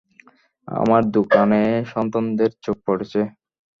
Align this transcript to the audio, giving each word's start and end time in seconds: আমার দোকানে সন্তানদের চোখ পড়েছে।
আমার 0.67 1.01
দোকানে 1.11 1.61
সন্তানদের 1.91 2.51
চোখ 2.63 2.77
পড়েছে। 2.87 3.21